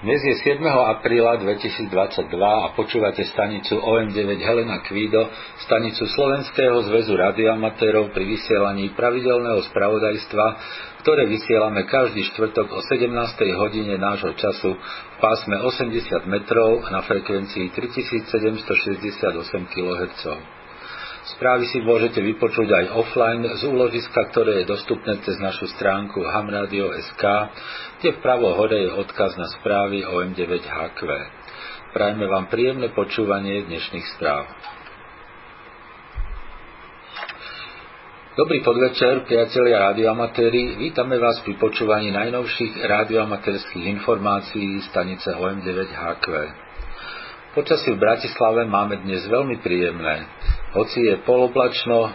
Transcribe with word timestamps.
Dnes 0.00 0.16
je 0.24 0.32
7. 0.32 0.64
apríla 0.64 1.36
2022 1.44 1.92
a 2.40 2.72
počúvate 2.72 3.20
stanicu 3.20 3.76
OM9 3.84 4.32
Helena 4.40 4.80
Kvído, 4.80 5.28
stanicu 5.60 6.08
Slovenského 6.08 6.72
zväzu 6.88 7.20
radioamatérov 7.20 8.08
pri 8.08 8.24
vysielaní 8.24 8.96
pravidelného 8.96 9.60
spravodajstva, 9.60 10.46
ktoré 11.04 11.28
vysielame 11.28 11.84
každý 11.84 12.24
štvrtok 12.32 12.72
o 12.72 12.80
17. 12.80 13.12
hodine 13.60 14.00
nášho 14.00 14.32
času 14.40 14.72
v 14.72 15.16
pásme 15.20 15.60
80 15.68 15.92
metrov 16.32 16.80
na 16.88 17.04
frekvencii 17.04 17.68
3768 17.68 19.36
kHz. 19.68 20.59
Správy 21.36 21.70
si 21.70 21.78
môžete 21.78 22.18
vypočuť 22.18 22.66
aj 22.66 22.84
offline 22.96 23.44
z 23.54 23.62
úložiska, 23.70 24.34
ktoré 24.34 24.62
je 24.62 24.72
dostupné 24.72 25.14
cez 25.22 25.38
našu 25.38 25.70
stránku 25.78 26.18
hamradio.sk, 26.26 27.24
kde 28.02 28.18
vpravo 28.18 28.50
hore 28.58 28.88
je 28.88 28.90
odkaz 28.90 29.38
na 29.38 29.46
správy 29.60 30.02
o 30.02 30.26
M9HQ. 30.26 31.00
Prajme 31.94 32.26
vám 32.26 32.50
príjemné 32.50 32.90
počúvanie 32.90 33.62
dnešných 33.62 34.06
správ. 34.18 34.50
Dobrý 38.34 38.62
podvečer, 38.62 39.26
priatelia 39.26 39.90
radioamatéri. 39.90 40.82
Vítame 40.82 41.18
vás 41.18 41.42
pri 41.46 41.54
počúvaní 41.62 42.10
najnovších 42.10 42.78
radioamatérských 42.78 43.86
informácií 44.00 44.82
stanice 44.90 45.30
OM9HQ. 45.34 46.26
Počasie 47.54 47.94
v 47.94 48.02
Bratislave 48.02 48.66
máme 48.66 49.02
dnes 49.02 49.26
veľmi 49.26 49.58
príjemné. 49.58 50.30
Hoci 50.70 51.02
je 51.02 51.18
poloblačno, 51.26 52.14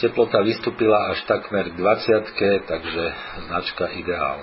teplota 0.00 0.40
vystúpila 0.40 1.12
až 1.12 1.28
takmer 1.28 1.68
k 1.68 1.76
20, 1.76 2.64
takže 2.64 3.04
značka 3.44 3.84
ideál. 3.92 4.40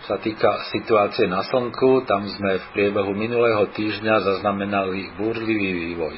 Čo 0.00 0.16
sa 0.16 0.18
týka 0.24 0.48
situácie 0.72 1.28
na 1.28 1.44
Slnku, 1.44 2.08
tam 2.08 2.24
sme 2.24 2.56
v 2.56 2.66
priebehu 2.72 3.12
minulého 3.12 3.68
týždňa 3.76 4.24
zaznamenali 4.24 5.12
búrlivý 5.20 5.92
vývoj. 5.92 6.16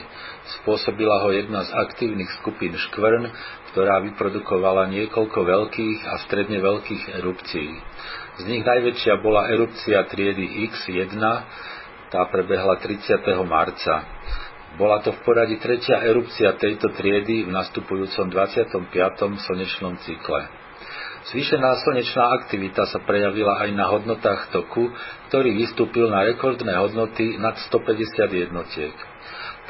Spôsobila 0.62 1.26
ho 1.26 1.34
jedna 1.34 1.66
z 1.66 1.74
aktívnych 1.74 2.30
skupín 2.38 2.70
škvrn, 2.70 3.26
ktorá 3.74 3.98
vyprodukovala 4.06 4.86
niekoľko 4.94 5.42
veľkých 5.42 5.98
a 6.06 6.22
stredne 6.22 6.62
veľkých 6.62 7.18
erupcií. 7.18 7.70
Z 8.38 8.42
nich 8.46 8.62
najväčšia 8.62 9.18
bola 9.18 9.50
erupcia 9.50 10.06
triedy 10.06 10.70
X1, 10.70 11.18
tá 12.14 12.30
prebehla 12.30 12.78
30. 12.78 13.18
marca. 13.42 14.06
Bola 14.72 15.04
to 15.04 15.12
v 15.12 15.20
poradí 15.20 15.60
tretia 15.60 16.00
erupcia 16.00 16.56
tejto 16.56 16.96
triedy 16.96 17.44
v 17.44 17.50
nastupujúcom 17.52 18.32
25. 18.32 18.88
slnečnom 19.20 20.00
cykle. 20.00 20.48
Zvýšená 21.22 21.84
slnečná 21.84 22.24
aktivita 22.42 22.88
sa 22.88 22.98
prejavila 23.04 23.60
aj 23.62 23.70
na 23.76 23.86
hodnotách 23.92 24.50
toku, 24.50 24.90
ktorý 25.28 25.54
vystúpil 25.54 26.08
na 26.08 26.24
rekordné 26.26 26.72
hodnoty 26.74 27.36
nad 27.36 27.54
150 27.68 28.32
jednotiek. 28.32 28.96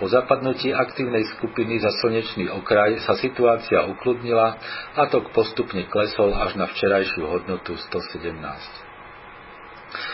Po 0.01 0.09
zapadnutí 0.09 0.73
aktívnej 0.73 1.27
skupiny 1.37 1.83
za 1.83 1.93
slnečný 2.01 2.49
okraj 2.49 3.03
sa 3.05 3.19
situácia 3.19 3.85
ukludnila 3.85 4.57
a 4.97 5.03
tok 5.13 5.35
postupne 5.37 5.85
klesol 5.91 6.33
až 6.33 6.57
na 6.57 6.71
včerajšiu 6.71 7.27
hodnotu 7.27 7.77
117. 7.77 8.92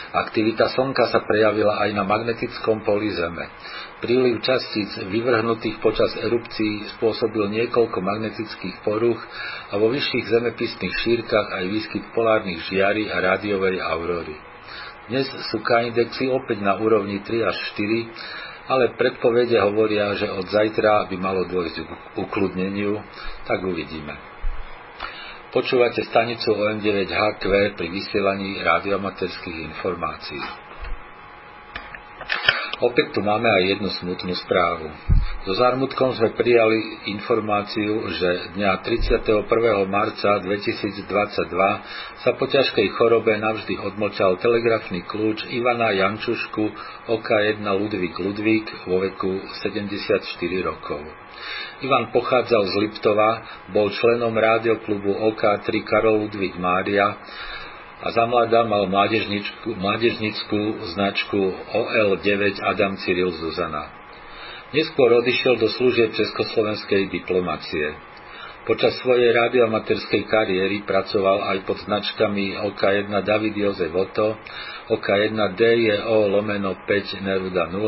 Aktivita 0.08 0.72
Slnka 0.72 1.12
sa 1.12 1.20
prejavila 1.20 1.84
aj 1.84 1.90
na 1.92 2.00
magnetickom 2.00 2.80
poli 2.80 3.12
Zeme. 3.12 3.44
Príliv 4.00 4.40
častíc 4.40 4.88
vyvrhnutých 5.04 5.84
počas 5.84 6.16
erupcií 6.16 6.88
spôsobil 6.96 7.44
niekoľko 7.52 8.00
magnetických 8.00 8.80
poruch 8.88 9.20
a 9.68 9.76
vo 9.76 9.92
vyšších 9.92 10.32
zemepisných 10.32 10.94
šírkach 11.04 11.60
aj 11.60 11.64
výskyt 11.68 12.04
polárnych 12.16 12.64
žiary 12.72 13.12
a 13.12 13.20
rádiovej 13.20 13.84
aurory. 13.84 14.32
Dnes 15.12 15.28
sú 15.52 15.60
K-indexy 15.60 16.32
opäť 16.32 16.64
na 16.64 16.80
úrovni 16.80 17.20
3 17.20 17.44
až 17.44 17.56
4, 17.76 18.68
ale 18.68 18.96
predpovede 18.96 19.60
hovoria, 19.60 20.16
že 20.16 20.28
od 20.28 20.48
zajtra 20.48 21.08
by 21.08 21.16
malo 21.20 21.44
dôjsť 21.48 21.76
k 21.84 21.90
ukludneniu, 22.16 23.00
tak 23.44 23.60
uvidíme. 23.60 24.37
Počúvate 25.48 26.04
stanicu 26.04 26.52
OM9HQ 26.52 27.44
pri 27.72 27.86
vysielaní 27.88 28.60
radiomaterských 28.60 29.72
informácií. 29.72 30.44
Opäť 32.84 33.16
tu 33.16 33.24
máme 33.24 33.48
aj 33.48 33.62
jednu 33.64 33.88
smutnú 33.96 34.36
správu. 34.36 34.92
So 35.48 35.56
zármutkom 35.56 36.12
sme 36.12 36.36
prijali 36.36 37.08
informáciu, 37.08 38.04
že 38.12 38.52
dňa 38.52 38.84
31. 38.84 39.48
marca 39.88 40.44
2022 40.44 41.08
sa 42.20 42.30
po 42.36 42.44
ťažkej 42.44 42.92
chorobe 43.00 43.32
navždy 43.32 43.80
odmočal 43.80 44.36
telegrafný 44.44 45.08
kľúč 45.08 45.48
Ivana 45.48 45.96
Jančušku 45.96 46.68
OK1 47.08 47.64
Ludvík 47.64 48.20
Ludvík 48.20 48.68
vo 48.92 49.00
veku 49.00 49.40
74 49.64 50.20
rokov. 50.68 51.00
Ivan 51.80 52.12
pochádzal 52.12 52.68
z 52.68 52.74
Liptova, 52.84 53.30
bol 53.72 53.88
členom 53.88 54.36
rádioklubu 54.36 55.32
OK3 55.32 55.64
Karol 55.80 56.28
Ludvík 56.28 56.60
Mária 56.60 57.16
a 58.04 58.06
za 58.12 58.28
mladá 58.28 58.68
mal 58.68 58.84
mládežnickú 59.64 60.60
značku 60.92 61.40
OL9 61.72 62.60
Adam 62.60 63.00
Cyril 63.00 63.32
Zuzana. 63.32 63.97
Neskôr 64.68 65.08
odišiel 65.24 65.56
do 65.56 65.68
služieb 65.80 66.12
Československej 66.12 67.08
diplomacie. 67.08 67.88
Počas 68.68 69.00
svojej 69.00 69.32
radioamaterskej 69.32 70.28
kariéry 70.28 70.84
pracoval 70.84 71.40
aj 71.56 71.64
pod 71.64 71.80
značkami 71.88 72.52
OK1 72.52 73.08
David 73.08 73.56
Jozef 73.56 73.88
Otto, 73.96 74.36
OK1 74.92 75.40
DJO 75.56 76.28
lomeno 76.28 76.76
5 76.84 77.24
Neruda 77.24 77.72
0, 77.72 77.80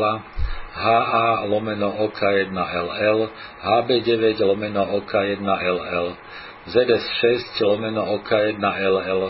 HA 0.73 1.45
lomeno 1.45 2.01
OK1LL, 2.09 3.19
HB9 3.61 4.41
lomeno 4.41 4.81
OK1LL, 5.05 6.07
ZS6 6.65 7.61
lomeno 7.61 8.09
OK1LL, 8.17 9.21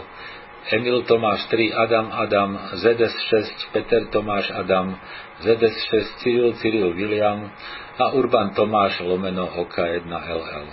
Emil 0.70 1.02
Tomáš 1.10 1.50
3 1.50 1.74
Adam 1.74 2.08
Adam, 2.14 2.50
ZS6 2.78 3.74
Peter 3.74 4.06
Tomáš 4.14 4.54
Adam, 4.54 4.94
ZS6 5.42 6.22
Cyril 6.22 6.54
Cyril 6.62 6.94
William 6.94 7.50
a 7.98 8.14
Urban 8.14 8.54
Tomáš 8.54 9.02
lomeno 9.02 9.50
OK1LL. 9.66 10.68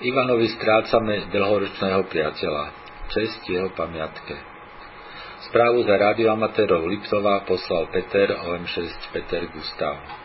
Ivanovi 0.00 0.48
strácame 0.56 1.28
dlhoročného 1.28 2.08
priateľa. 2.08 2.64
Čest 3.12 3.44
jeho 3.44 3.68
pamiatke. 3.76 4.40
Správu 5.52 5.84
za 5.84 6.00
radioamatérov 6.00 6.88
Liptová 6.88 7.44
poslal 7.44 7.92
Peter 7.92 8.32
OM6 8.32 9.12
Peter 9.12 9.44
Gustav. 9.52 10.23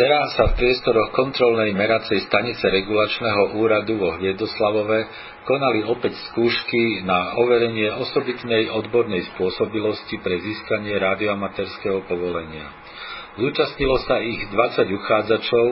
Včera 0.00 0.32
sa 0.32 0.48
v 0.48 0.64
priestoroch 0.64 1.12
kontrolnej 1.12 1.76
meracej 1.76 2.24
stanice 2.24 2.64
regulačného 2.72 3.52
úradu 3.52 4.00
vo 4.00 4.16
Hviedoslavove 4.16 5.04
konali 5.44 5.84
opäť 5.84 6.16
skúšky 6.32 7.04
na 7.04 7.36
overenie 7.36 7.92
osobitnej 8.00 8.72
odbornej 8.80 9.28
spôsobilosti 9.36 10.16
pre 10.24 10.40
získanie 10.40 10.96
radioamatérskeho 10.96 12.08
povolenia. 12.08 12.72
Zúčastnilo 13.44 14.00
sa 14.08 14.24
ich 14.24 14.40
20 14.48 14.88
uchádzačov, 14.88 15.66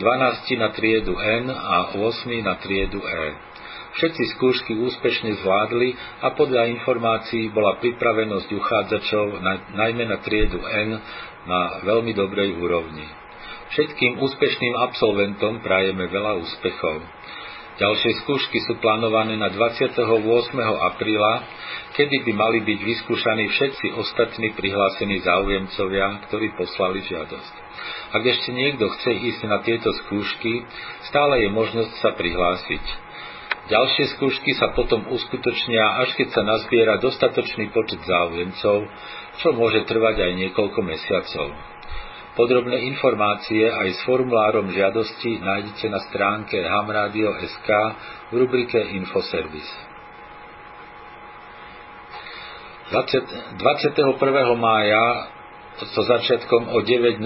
12 0.00 0.56
na 0.56 0.68
triedu 0.72 1.12
N 1.20 1.52
a 1.52 2.00
8 2.00 2.32
na 2.48 2.56
triedu 2.56 3.04
E. 3.04 3.36
Všetci 3.92 4.40
skúšky 4.40 4.72
úspešne 4.72 5.36
zvládli 5.44 5.92
a 6.24 6.32
podľa 6.32 6.72
informácií 6.80 7.52
bola 7.52 7.76
pripravenosť 7.76 8.48
uchádzačov 8.56 9.36
na, 9.44 9.68
najmä 9.76 10.08
na 10.08 10.16
triedu 10.24 10.64
N 10.64 10.96
na 11.44 11.84
veľmi 11.84 12.16
dobrej 12.16 12.56
úrovni. 12.56 13.25
Všetkým 13.66 14.22
úspešným 14.22 14.74
absolventom 14.78 15.58
prajeme 15.58 16.06
veľa 16.06 16.38
úspechov. 16.38 17.02
Ďalšie 17.76 18.24
skúšky 18.24 18.64
sú 18.64 18.80
plánované 18.80 19.36
na 19.36 19.52
28. 19.52 20.00
apríla, 20.80 21.44
kedy 21.92 22.24
by 22.24 22.32
mali 22.32 22.58
byť 22.64 22.80
vyskúšaní 22.80 23.52
všetci 23.52 23.92
ostatní 24.00 24.56
prihlásení 24.56 25.20
záujemcovia, 25.20 26.24
ktorí 26.24 26.56
poslali 26.56 27.04
žiadosť. 27.04 27.54
Ak 28.16 28.22
ešte 28.24 28.56
niekto 28.56 28.88
chce 28.96 29.12
ísť 29.12 29.42
na 29.44 29.60
tieto 29.60 29.92
skúšky, 29.92 30.64
stále 31.12 31.44
je 31.44 31.48
možnosť 31.52 31.92
sa 32.00 32.16
prihlásiť. 32.16 32.84
Ďalšie 33.66 34.14
skúšky 34.16 34.56
sa 34.56 34.72
potom 34.72 35.04
uskutočnia, 35.12 36.00
až 36.00 36.16
keď 36.16 36.28
sa 36.32 36.42
nazbiera 36.48 36.96
dostatočný 36.96 37.74
počet 37.76 38.00
záujemcov, 38.08 38.88
čo 39.42 39.48
môže 39.52 39.84
trvať 39.84 40.16
aj 40.22 40.32
niekoľko 40.32 40.80
mesiacov. 40.80 41.75
Podrobné 42.36 42.84
informácie 42.92 43.64
aj 43.64 43.96
s 43.96 44.00
formulárom 44.04 44.68
žiadosti 44.68 45.40
nájdete 45.40 45.88
na 45.88 46.04
stránke 46.04 46.60
hamradio.sk 46.60 47.68
v 48.28 48.34
rubrike 48.36 48.76
Infoservice. 48.76 49.72
21. 52.92 53.56
mája 54.60 55.32
so 55.80 56.04
začiatkom 56.04 56.76
o 56.76 56.84
9.00 56.84 57.24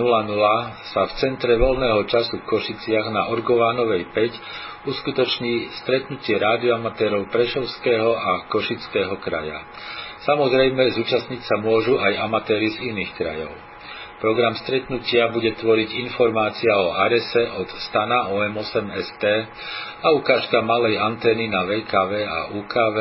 sa 0.94 1.02
v 1.06 1.12
centre 1.18 1.58
voľného 1.58 2.06
času 2.06 2.38
v 2.40 2.46
Košiciach 2.46 3.10
na 3.10 3.34
Orgovánovej 3.34 4.14
5 4.14 4.86
uskutoční 4.94 5.74
stretnutie 5.82 6.38
rádioamatérov 6.38 7.34
Prešovského 7.34 8.14
a 8.14 8.46
Košického 8.46 9.18
kraja. 9.18 9.58
Samozrejme, 10.22 10.94
zúčastniť 10.94 11.42
sa 11.42 11.58
môžu 11.58 11.98
aj 11.98 12.14
amatéri 12.30 12.78
z 12.78 12.94
iných 12.94 13.12
krajov. 13.18 13.69
Program 14.20 14.52
stretnutia 14.52 15.32
bude 15.32 15.56
tvoriť 15.56 15.96
informácia 16.04 16.76
o 16.76 16.92
Arese 16.92 17.40
od 17.56 17.72
Stana 17.88 18.28
OM8ST 18.28 19.24
a 20.04 20.12
ukážka 20.12 20.60
malej 20.60 21.00
antény 21.00 21.48
na 21.48 21.64
VKV 21.64 22.12
a 22.28 22.38
UKV 22.52 22.96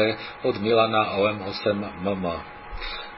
od 0.47 0.55
Milana 0.63 1.19
OM8MM. 1.19 2.23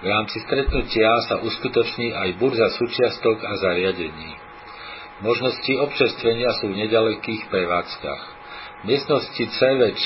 V 0.02 0.06
rámci 0.10 0.42
stretnutia 0.42 1.14
sa 1.30 1.46
uskutoční 1.46 2.10
aj 2.10 2.42
burza 2.42 2.74
súčiastok 2.74 3.38
a 3.46 3.54
zariadení. 3.62 4.34
Možnosti 5.22 5.70
občerstvenia 5.78 6.58
sú 6.58 6.74
v 6.74 6.82
nedalekých 6.82 7.54
prevádzkach. 7.54 8.24
V 8.82 8.84
miestnosti 8.90 9.44
CVČ 9.46 10.06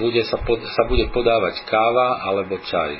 bude 0.00 0.24
sa, 0.24 0.40
pod, 0.40 0.64
sa 0.64 0.88
bude 0.88 1.12
podávať 1.12 1.60
káva 1.68 2.24
alebo 2.24 2.56
čaj. 2.56 2.96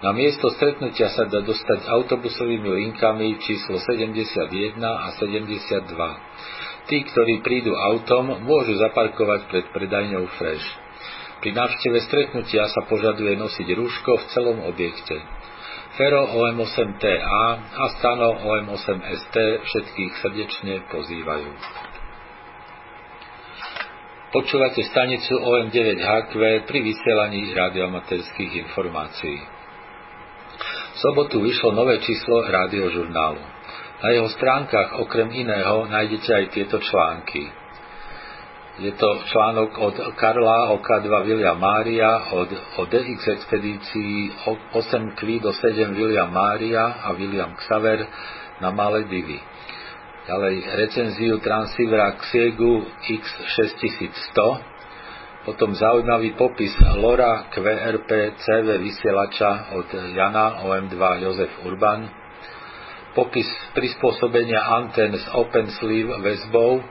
Na 0.00 0.16
miesto 0.16 0.48
stretnutia 0.56 1.12
sa 1.12 1.28
dá 1.28 1.44
dostať 1.44 1.84
autobusovými 1.84 2.72
linkami 2.72 3.36
číslo 3.44 3.76
71 3.76 4.80
a 4.80 5.12
72. 5.12 6.88
Tí, 6.88 7.04
ktorí 7.04 7.44
prídu 7.44 7.76
autom, 7.76 8.40
môžu 8.40 8.80
zaparkovať 8.80 9.52
pred 9.52 9.68
predajňou 9.76 10.24
Fresh. 10.40 10.64
Pri 11.44 11.52
návšteve 11.52 12.00
stretnutia 12.08 12.64
sa 12.72 12.88
požaduje 12.88 13.36
nosiť 13.36 13.68
rúško 13.76 14.12
v 14.16 14.24
celom 14.32 14.58
objekte. 14.64 15.20
Fero 16.00 16.32
OM8TA 16.32 17.44
a 17.76 17.84
Stano 18.00 18.40
OM8ST 18.40 19.36
všetkých 19.68 20.12
srdečne 20.24 20.74
pozývajú. 20.88 21.50
Počúvate 24.32 24.80
stanicu 24.88 25.34
OM9HQ 25.44 26.32
pri 26.64 26.78
vysielaní 26.88 27.52
radioamaterských 27.52 28.64
informácií. 28.64 29.59
Sobotu 31.00 31.40
vyšlo 31.40 31.72
nové 31.72 31.98
číslo 31.98 32.44
rádiožurnálu. 32.44 33.40
Na 34.00 34.08
jeho 34.12 34.28
stránkach 34.28 35.00
okrem 35.00 35.32
iného 35.32 35.88
nájdete 35.88 36.30
aj 36.32 36.44
tieto 36.52 36.76
články. 36.80 37.48
Je 38.80 38.92
to 38.96 39.08
článok 39.28 39.76
od 39.76 39.96
Karla 40.16 40.72
OK2 40.72 41.12
William 41.28 41.60
Mária, 41.60 42.32
od, 42.32 42.48
od 42.80 42.88
DX 42.88 43.28
expedícií 43.28 44.32
8 44.72 45.20
Kví 45.20 45.40
do 45.40 45.52
7 45.52 45.92
William 45.92 46.32
Mária 46.32 47.04
a 47.04 47.12
William 47.12 47.52
Xaver 47.60 48.08
na 48.60 48.72
Maledivy. 48.72 49.36
Ďalej 50.28 50.54
recenziu 50.80 51.40
transivera 51.44 52.16
Xiegu 52.16 52.84
X6100, 53.04 54.69
potom 55.44 55.72
zaujímavý 55.72 56.36
popis 56.36 56.72
LoRa 57.00 57.48
QRP 57.48 58.10
CV 58.36 58.66
vysielača 58.76 59.72
od 59.72 59.88
Jana 60.12 60.60
OM2 60.60 61.00
Jozef 61.24 61.52
Urban, 61.64 62.04
popis 63.16 63.48
prispôsobenia 63.72 64.60
antén 64.60 65.16
s 65.16 65.24
open 65.32 65.72
sleeve 65.80 66.12
väzbou, 66.20 66.84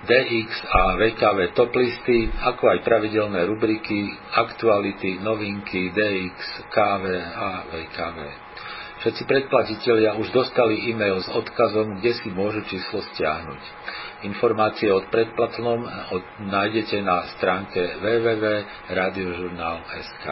DX 0.00 0.48
a 0.64 0.96
VKV 0.96 1.52
top 1.52 1.76
listy, 1.76 2.24
ako 2.32 2.72
aj 2.72 2.78
pravidelné 2.88 3.44
rubriky, 3.44 4.08
aktuality, 4.32 5.20
novinky, 5.20 5.92
DX, 5.92 6.36
KV 6.72 7.04
a 7.20 7.48
VKV. 7.68 8.18
Všetci 9.00 9.24
predplatitelia 9.24 10.20
už 10.20 10.28
dostali 10.28 10.76
e-mail 10.92 11.24
s 11.24 11.28
odkazom, 11.32 11.96
kde 12.00 12.12
si 12.20 12.28
môžu 12.28 12.60
číslo 12.68 13.00
stiahnuť. 13.00 13.62
Informácie 14.28 14.92
od 14.92 15.08
predplatnom 15.08 15.88
nájdete 16.44 17.00
na 17.00 17.24
stránke 17.32 17.96
www.radiožurnal.sk. 17.96 20.24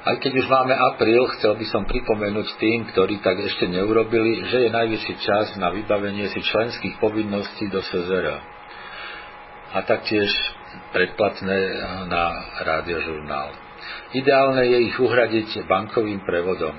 Aj 0.00 0.16
keď 0.16 0.32
už 0.32 0.46
máme 0.46 0.72
apríl, 0.78 1.26
chcel 1.36 1.58
by 1.58 1.66
som 1.68 1.84
pripomenúť 1.84 2.56
tým, 2.56 2.88
ktorí 2.94 3.18
tak 3.20 3.36
ešte 3.42 3.66
neurobili, 3.66 4.46
že 4.46 4.64
je 4.64 4.70
najvyšší 4.70 5.14
čas 5.26 5.58
na 5.58 5.74
vybavenie 5.74 6.30
si 6.30 6.38
členských 6.38 7.02
povinností 7.02 7.66
do 7.66 7.82
SZR. 7.82 8.38
A 9.74 9.82
taktiež 9.82 10.30
predplatné 10.94 11.58
na 12.06 12.46
rádiožurnál. 12.62 13.69
Ideálne 14.10 14.66
je 14.66 14.78
ich 14.90 14.96
uhradiť 14.98 15.66
bankovým 15.70 16.22
prevodom. 16.26 16.74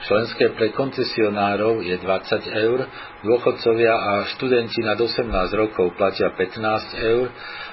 Členské 0.00 0.56
pre 0.56 0.72
koncesionárov 0.72 1.84
je 1.84 1.92
20 1.92 2.48
eur, 2.56 2.78
dôchodcovia 3.20 3.92
a 3.92 4.12
študenti 4.32 4.80
nad 4.80 4.96
18 4.96 5.28
rokov 5.52 5.92
platia 6.00 6.32
15 6.32 6.96
eur 7.04 7.28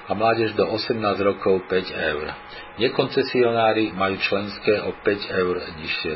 a 0.07 0.11
mládež 0.11 0.51
do 0.59 0.67
18 0.67 0.99
rokov 1.23 1.63
5 1.71 1.87
eur. 1.87 2.27
Nekoncesionári 2.83 3.95
majú 3.95 4.19
členské 4.19 4.75
o 4.83 4.91
5 4.91 5.39
eur 5.39 5.55
nižšie. 5.79 6.15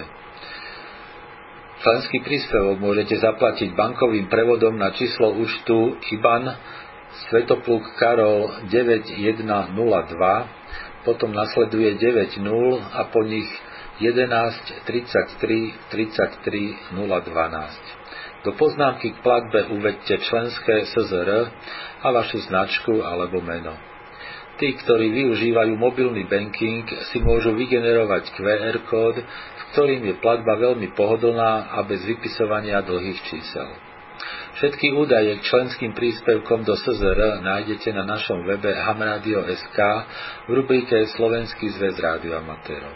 Členský 1.81 2.21
príspevok 2.21 2.77
môžete 2.77 3.17
zaplatiť 3.17 3.73
bankovým 3.73 4.29
prevodom 4.29 4.77
na 4.77 4.93
číslo 4.93 5.33
účtu 5.33 5.97
IBAN 6.11 6.45
Svetopluk 7.27 7.83
Karol 7.97 8.67
9102, 8.69 9.73
potom 11.01 11.33
nasleduje 11.33 11.97
90 11.97 12.45
a 12.93 13.01
po 13.09 13.21
nich 13.25 13.49
11 14.01 14.85
33 14.85 15.73
33 15.89 16.95
012. 16.97 18.01
Do 18.41 18.57
poznámky 18.57 19.13
k 19.13 19.21
platbe 19.21 19.69
uvedte 19.77 20.17
členské 20.17 20.89
SZR 20.89 21.29
a 22.01 22.07
vašu 22.09 22.41
značku 22.49 23.05
alebo 23.05 23.37
meno. 23.45 23.77
Tí, 24.57 24.73
ktorí 24.77 25.09
využívajú 25.09 25.73
mobilný 25.77 26.25
banking, 26.25 26.85
si 27.13 27.17
môžu 27.21 27.53
vygenerovať 27.53 28.33
QR 28.37 28.77
kód, 28.89 29.17
v 29.21 29.61
ktorým 29.73 30.01
je 30.05 30.15
platba 30.21 30.57
veľmi 30.57 30.93
pohodlná 30.93 31.77
a 31.77 31.85
bez 31.85 32.01
vypisovania 32.05 32.81
dlhých 32.85 33.21
čísel. 33.25 33.90
Všetky 34.61 34.93
údaje 34.93 35.41
k 35.41 35.47
členským 35.49 35.97
príspevkom 35.97 36.61
do 36.61 36.77
SZR 36.77 37.41
nájdete 37.41 37.97
na 37.97 38.05
našom 38.05 38.45
webe 38.45 38.69
hamradio.sk 38.69 39.77
v 40.45 40.51
rubrike 40.53 41.01
Slovenský 41.17 41.73
zväz 41.73 41.97
rádioamatérov. 41.97 42.93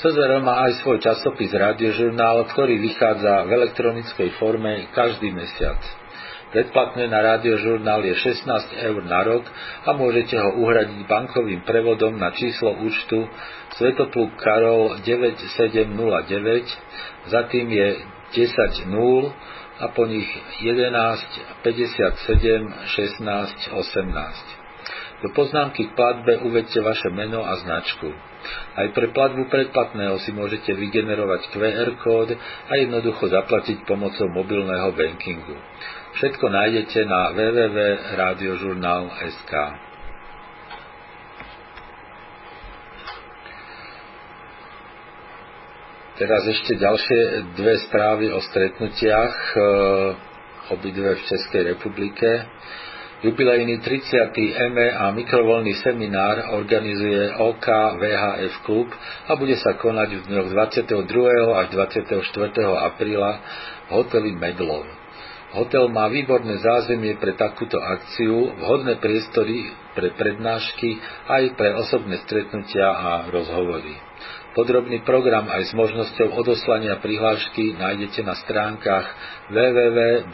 CZR 0.00 0.40
má 0.40 0.64
aj 0.64 0.80
svoj 0.80 1.04
časopis 1.04 1.52
Radiožurnál, 1.52 2.48
ktorý 2.48 2.80
vychádza 2.80 3.44
v 3.44 3.60
elektronickej 3.60 4.40
forme 4.40 4.88
každý 4.96 5.36
mesiac. 5.36 5.76
Predplatné 6.48 7.12
na 7.12 7.36
radiožurnál 7.36 8.00
je 8.00 8.16
16 8.16 8.88
eur 8.88 9.04
na 9.04 9.20
rok 9.28 9.44
a 9.84 9.92
môžete 9.92 10.32
ho 10.40 10.64
uhradiť 10.64 11.12
bankovým 11.12 11.60
prevodom 11.68 12.16
na 12.16 12.32
číslo 12.32 12.72
účtu 12.80 13.28
Svetopluk 13.76 14.40
Karol 14.40 14.96
9709, 15.04 15.92
za 17.28 17.40
tým 17.52 17.68
je 17.68 17.88
10 18.32 18.88
0 18.88 19.60
a 19.82 19.90
po 19.90 20.06
nich 20.06 20.30
11 20.62 21.66
57 21.66 22.86
16 22.86 23.74
18. 23.74 24.62
Do 25.22 25.30
poznámky 25.34 25.86
k 25.90 25.94
platbe 25.94 26.38
uvedte 26.46 26.80
vaše 26.82 27.10
meno 27.10 27.44
a 27.46 27.56
značku. 27.62 28.10
Aj 28.74 28.90
pre 28.90 29.06
platbu 29.14 29.46
predplatného 29.46 30.18
si 30.26 30.34
môžete 30.34 30.74
vygenerovať 30.74 31.46
QR 31.54 31.94
kód 32.02 32.34
a 32.66 32.72
jednoducho 32.74 33.30
zaplatiť 33.30 33.86
pomocou 33.86 34.26
mobilného 34.34 34.90
bankingu. 34.90 35.54
Všetko 36.18 36.50
nájdete 36.50 37.06
na 37.06 37.30
www.radiožurnal.sk. 37.38 39.54
Teraz 46.22 46.46
ešte 46.46 46.78
ďalšie 46.78 47.50
dve 47.58 47.82
správy 47.82 48.30
o 48.30 48.38
stretnutiach, 48.38 49.34
e, 49.34 49.58
obidve 50.70 51.18
v 51.18 51.22
Českej 51.26 51.74
republike. 51.74 52.46
Jubilejný 53.26 53.82
30. 53.82 54.30
EME 54.54 55.02
a 55.02 55.10
mikrovoľný 55.10 55.82
seminár 55.82 56.54
organizuje 56.62 57.26
OK 57.26 57.66
VHF 57.98 58.54
klub 58.62 58.86
a 59.26 59.34
bude 59.34 59.58
sa 59.58 59.74
konať 59.74 60.22
v 60.22 60.22
dňoch 60.30 60.48
22. 60.54 61.58
až 61.58 61.66
24. 61.74 62.14
apríla 62.70 63.42
v 63.90 63.90
hoteli 63.90 64.30
Medlov. 64.30 64.86
Hotel 65.58 65.90
má 65.90 66.06
výborné 66.06 66.54
zázemie 66.62 67.18
pre 67.18 67.34
takúto 67.34 67.82
akciu, 67.82 68.62
vhodné 68.62 69.02
priestory 69.02 69.74
pre 69.98 70.14
prednášky 70.14 71.02
aj 71.26 71.58
pre 71.58 71.74
osobné 71.82 72.22
stretnutia 72.22 72.86
a 72.94 73.10
rozhovory. 73.26 74.11
Podrobný 74.52 75.00
program 75.08 75.48
aj 75.48 75.72
s 75.72 75.72
možnosťou 75.72 76.36
odoslania 76.36 77.00
prihlášky 77.00 77.72
nájdete 77.72 78.20
na 78.20 78.36
stránkach 78.36 79.08
www.vhf.cz. 79.48 80.32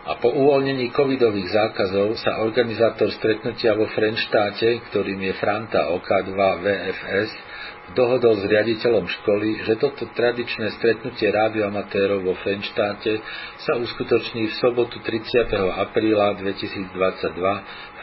A 0.00 0.18
po 0.18 0.34
uvoľnení 0.34 0.90
covidových 0.90 1.54
zákazov 1.54 2.18
sa 2.18 2.42
organizátor 2.42 3.14
stretnutia 3.14 3.78
vo 3.78 3.86
Frenštáte, 3.94 4.82
ktorým 4.90 5.22
je 5.22 5.38
Franta 5.38 5.86
OK2 5.94 6.34
VFS, 6.34 7.30
dohodol 7.94 8.38
s 8.38 8.44
riaditeľom 8.46 9.06
školy, 9.06 9.66
že 9.66 9.78
toto 9.78 10.10
tradičné 10.14 10.72
stretnutie 10.78 11.30
rádioamatérov 11.30 12.22
vo 12.22 12.34
Frenštáte 12.42 13.22
sa 13.62 13.78
uskutoční 13.78 14.50
v 14.50 14.54
sobotu 14.58 14.98
30. 15.02 15.46
apríla 15.78 16.38
2022 16.38 16.90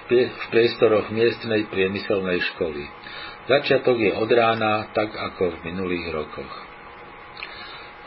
v 0.07 0.45
priestoroch 0.51 1.11
miestnej 1.11 1.67
priemyselnej 1.67 2.39
školy. 2.55 2.83
Začiatok 3.47 3.95
je 3.99 4.11
od 4.15 4.27
rána, 4.31 4.91
tak 4.95 5.11
ako 5.15 5.59
v 5.59 5.71
minulých 5.71 6.11
rokoch. 6.15 6.53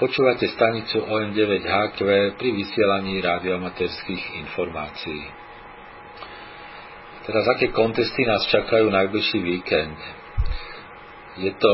Počúvate 0.00 0.48
stanicu 0.48 1.04
OM9HQ 1.04 1.98
pri 2.40 2.48
vysielaní 2.56 3.20
rádioamatérských 3.20 4.40
informácií. 4.48 5.22
Teraz 7.28 7.44
aké 7.52 7.68
kontesty 7.68 8.24
nás 8.24 8.48
čakajú 8.48 8.88
najbližší 8.88 9.40
víkend? 9.44 10.00
Je 11.36 11.52
to 11.52 11.72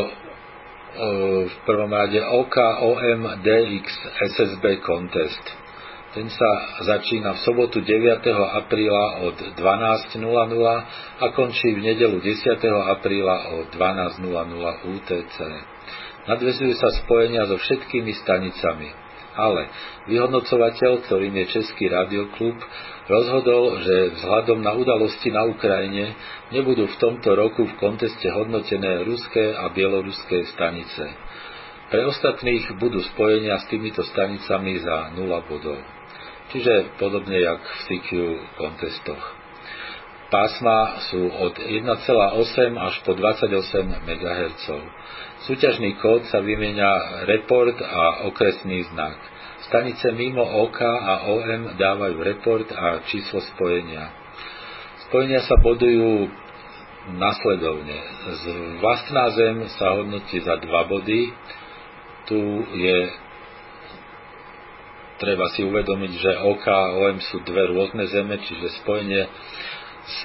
v 1.47 1.57
prvom 1.63 1.93
rade 1.95 2.19
OKOM 2.19 3.47
DX 3.47 3.87
SSB 4.35 4.83
Contest. 4.83 5.66
Ten 6.17 6.33
sa 6.33 6.81
začína 6.81 7.37
v 7.37 7.45
sobotu 7.45 7.85
9. 7.85 7.93
apríla 8.57 9.21
od 9.29 9.37
12.00 9.53 10.17
a 11.21 11.27
končí 11.37 11.77
v 11.77 11.93
nedelu 11.93 12.17
10. 12.25 12.57
apríla 12.89 13.61
od 13.61 13.69
12.00 13.77 14.25
UTC. 14.97 15.37
Nadvezujú 16.25 16.73
sa 16.73 16.89
spojenia 17.05 17.45
so 17.45 17.61
všetkými 17.61 18.17
stanicami. 18.25 18.97
Ale 19.37 19.69
vyhodnocovateľ, 20.09 21.05
ktorým 21.05 21.37
je 21.37 21.47
Český 21.53 21.93
radioklub, 21.93 22.57
rozhodol, 23.13 23.77
že 23.85 24.17
vzhľadom 24.17 24.65
na 24.65 24.73
udalosti 24.73 25.29
na 25.29 25.45
Ukrajine 25.45 26.17
nebudú 26.49 26.89
v 26.89 26.97
tomto 26.97 27.37
roku 27.37 27.69
v 27.69 27.77
konteste 27.77 28.33
hodnotené 28.33 29.05
ruské 29.05 29.53
a 29.53 29.69
bieloruské 29.69 30.49
stanice. 30.57 31.13
Pre 31.93 32.09
ostatných 32.09 32.73
budú 32.81 33.05
spojenia 33.13 33.61
s 33.61 33.69
týmito 33.69 34.01
stanicami 34.01 34.81
za 34.81 35.13
0 35.13 35.21
bodov. 35.53 35.96
Čiže 36.55 36.99
podobne 37.03 37.43
jak 37.43 37.59
v 37.59 37.79
CQ 37.91 38.09
kontestoch. 38.55 39.25
Pásma 40.27 41.07
sú 41.07 41.23
od 41.23 41.55
1,8 41.55 42.75
až 42.75 42.95
po 43.07 43.15
28 43.15 44.07
MHz. 44.07 44.67
Súťažný 45.47 45.95
kód 46.03 46.27
sa 46.27 46.43
vymieňa 46.43 47.23
report 47.31 47.79
a 47.79 48.27
okresný 48.27 48.91
znak. 48.91 49.15
Stanice 49.71 50.11
mimo 50.11 50.43
OK 50.43 50.83
a 50.83 51.31
OM 51.31 51.79
dávajú 51.79 52.19
report 52.23 52.71
a 52.75 53.07
číslo 53.07 53.39
spojenia. 53.55 54.11
Spojenia 55.07 55.47
sa 55.47 55.59
bodujú 55.63 56.27
nasledovne. 57.15 57.99
Z 58.27 58.45
vlastná 58.83 59.31
zem 59.31 59.57
sa 59.79 59.95
hodnotí 59.95 60.43
za 60.43 60.59
2 60.59 60.67
body. 60.67 61.23
Tu 62.27 62.41
je 62.83 62.99
treba 65.17 65.49
si 65.57 65.65
uvedomiť, 65.65 66.13
že 66.17 66.33
OK 66.45 66.65
a 66.69 66.95
OM 66.97 67.19
sú 67.21 67.41
dve 67.45 67.73
rôzne 67.73 68.05
zeme, 68.09 68.37
čiže 68.41 68.81
spojenie 68.83 69.23
s, 70.07 70.21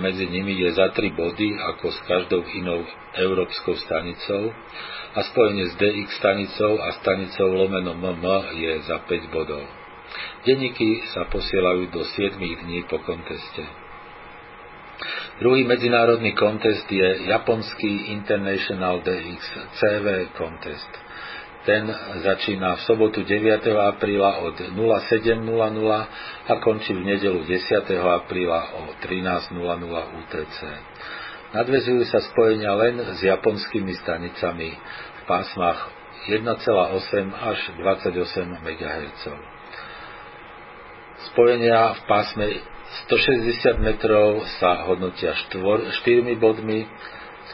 medzi 0.00 0.24
nimi 0.24 0.56
je 0.56 0.72
za 0.72 0.88
3 0.96 1.12
body, 1.12 1.48
ako 1.60 1.92
s 1.92 1.98
každou 2.08 2.40
inou 2.56 2.80
európskou 3.20 3.76
stanicou 3.76 4.54
a 5.12 5.20
spojenie 5.26 5.68
s 5.68 5.74
DX 5.76 6.08
stanicou 6.16 6.80
a 6.80 6.96
stanicou 7.02 7.52
lomeno 7.52 7.92
MM 7.98 8.24
je 8.56 8.72
za 8.86 9.02
5 9.04 9.34
bodov. 9.34 9.66
Denníky 10.46 11.04
sa 11.12 11.28
posielajú 11.28 11.92
do 11.92 12.02
7 12.02 12.40
dní 12.40 12.88
po 12.88 12.98
konteste. 13.04 13.62
Druhý 15.40 15.64
medzinárodný 15.64 16.36
kontest 16.36 16.84
je 16.92 17.24
japonský 17.28 18.12
International 18.12 19.00
DX 19.00 19.40
CV 19.80 20.28
Contest. 20.36 21.09
Ten 21.70 21.86
začína 22.26 22.74
v 22.74 22.80
sobotu 22.82 23.22
9. 23.22 23.62
apríla 23.94 24.42
od 24.42 24.58
07.00 24.58 25.38
a 26.50 26.54
končí 26.58 26.90
v 26.98 27.14
nedelu 27.14 27.46
10. 27.46 27.94
apríla 27.94 28.74
o 28.74 28.98
13.00 28.98 29.54
UTC. 30.18 30.58
Nadvezujú 31.54 32.02
sa 32.10 32.26
spojenia 32.26 32.74
len 32.74 32.98
s 33.14 33.22
japonskými 33.22 33.94
stanicami 34.02 34.74
v 34.82 35.22
pásmach 35.30 35.94
1,8 36.26 37.38
až 37.38 37.58
28 37.78 38.18
MHz. 38.66 39.22
Spojenia 41.30 41.94
v 41.94 42.00
pásme 42.10 42.46
160 43.06 43.78
metrov 43.78 44.42
sa 44.58 44.90
hodnotia 44.90 45.38
4 45.38 46.34
bodmi, 46.34 46.82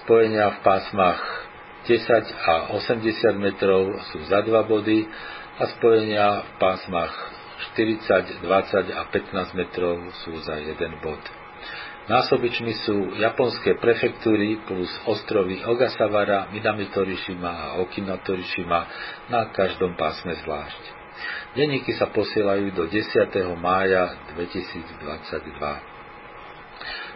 spojenia 0.00 0.56
v 0.56 0.58
pásmach 0.64 1.45
10 1.86 2.02
a 2.34 2.74
80 2.74 3.38
metrov 3.38 3.94
sú 4.10 4.18
za 4.26 4.42
2 4.42 4.50
body 4.66 5.06
a 5.56 5.64
spojenia 5.78 6.42
v 6.42 6.50
pásmach 6.58 7.14
40, 7.78 8.42
20 8.42 8.92
a 8.92 9.02
15 9.08 9.54
metrov 9.56 10.02
sú 10.26 10.34
za 10.44 10.58
1 10.60 10.76
bod. 11.00 11.22
Násobičmi 12.06 12.70
sú 12.86 13.18
japonské 13.18 13.74
prefektúry 13.82 14.62
plus 14.62 14.86
ostrovy 15.10 15.58
Ogasawara, 15.66 16.46
Minamitorishima 16.54 17.50
a 17.50 17.66
Okinotorishima 17.82 18.80
na 19.26 19.50
každom 19.50 19.98
pásme 19.98 20.38
zvlášť. 20.38 20.82
Denníky 21.58 21.96
sa 21.96 22.06
posielajú 22.12 22.70
do 22.76 22.86
10. 22.86 23.32
mája 23.58 24.14
2022. 24.38 25.95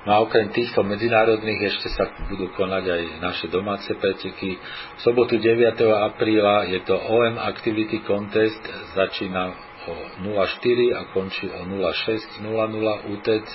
No 0.00 0.16
a 0.16 0.24
okrem 0.24 0.48
týchto 0.48 0.80
medzinárodných 0.80 1.76
ešte 1.76 1.92
sa 1.92 2.08
budú 2.32 2.48
konať 2.56 2.84
aj 2.88 3.02
naše 3.20 3.46
domáce 3.52 3.92
preteky. 3.92 4.56
V 4.96 5.00
sobotu 5.04 5.36
9. 5.36 5.76
apríla 6.08 6.72
je 6.72 6.80
to 6.88 6.96
OM 6.96 7.36
Activity 7.36 8.00
Contest, 8.08 8.64
začína 8.96 9.52
o 9.84 9.92
04 10.24 10.96
a 10.96 11.00
končí 11.12 11.52
o 11.52 11.68
06.00 11.68 13.12
UTC. 13.12 13.54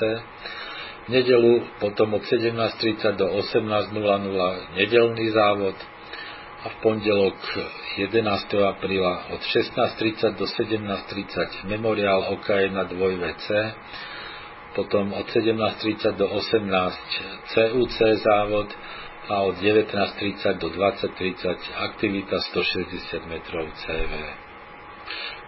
V 1.05 1.09
nedelu 1.09 1.65
potom 1.81 2.13
od 2.13 2.21
17.30 2.21 3.17
do 3.17 3.25
18.00 3.41 4.77
nedelný 4.77 5.25
závod 5.33 5.77
a 6.61 6.69
v 6.69 6.75
pondelok 6.81 7.37
11. 7.97 8.21
apríla 8.69 9.33
od 9.33 9.41
16.30 9.41 10.37
do 10.37 10.45
17.30 10.45 11.73
memoriál 11.73 12.37
OK1 12.37 12.73
2VC 12.73 13.49
potom 14.75 15.15
od 15.15 15.25
17.30 15.31 16.19
do 16.19 16.27
18 16.27 16.67
CUC 17.55 17.97
závod 18.19 18.69
a 19.31 19.41
od 19.47 19.55
19.30 19.57 20.61
do 20.61 20.69
20.30 20.69 21.55
aktivita 21.79 22.37
160 22.51 23.31
metrov 23.31 23.65
CV. 23.81 24.13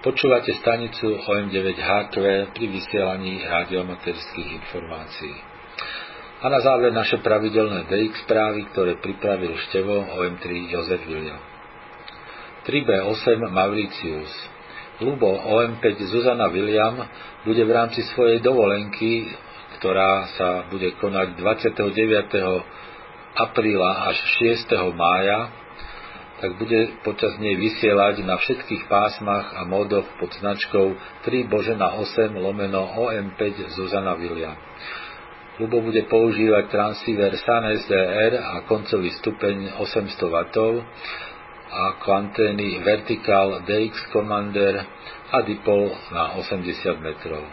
Počúvate 0.02 0.56
stanicu 0.64 1.20
OM9HQ 1.28 2.16
pri 2.56 2.66
vysielaní 2.72 3.44
radiomaterských 3.44 4.50
informácií. 4.64 5.36
A 6.38 6.54
na 6.54 6.62
záver 6.62 6.94
naše 6.94 7.18
pravidelné 7.20 7.90
DX 7.90 8.30
správy, 8.30 8.70
ktoré 8.72 9.02
pripravil 9.02 9.58
števo 9.70 10.06
OM3 10.22 10.46
Jozef 10.70 11.02
William. 11.10 11.42
3B8 12.70 13.42
Mauritius 13.50 14.57
Lubo 14.98 15.30
OM5 15.30 16.10
Zuzana 16.10 16.50
William 16.50 16.98
bude 17.46 17.62
v 17.62 17.70
rámci 17.70 18.02
svojej 18.18 18.42
dovolenky, 18.42 19.30
ktorá 19.78 20.26
sa 20.34 20.66
bude 20.74 20.90
konať 20.98 21.38
29. 21.38 21.86
apríla 23.38 24.10
až 24.10 24.18
6. 24.42 24.74
mája, 24.98 25.54
tak 26.42 26.58
bude 26.58 26.98
počas 27.06 27.38
nej 27.38 27.54
vysielať 27.62 28.26
na 28.26 28.42
všetkých 28.42 28.90
pásmach 28.90 29.54
a 29.54 29.70
módoch 29.70 30.10
pod 30.18 30.34
značkou 30.34 30.98
3 31.30 31.46
Božena 31.46 31.94
8 32.02 32.34
lomeno 32.34 32.90
OM5 32.98 33.70
Zuzana 33.78 34.18
William. 34.18 34.58
Lubo 35.62 35.78
bude 35.86 36.10
používať 36.10 36.74
transceiver 36.74 37.38
SAN 37.38 37.70
SDR 37.86 38.34
a 38.42 38.66
koncový 38.66 39.14
stupeň 39.22 39.78
800 39.78 40.26
W 40.26 40.38
a 41.68 42.00
kvantény 42.00 42.80
Vertical 42.80 43.64
DX 43.68 44.12
Commander 44.16 44.88
a 45.32 45.38
dipol 45.44 45.92
na 46.16 46.40
80 46.40 46.64
metrov. 47.04 47.44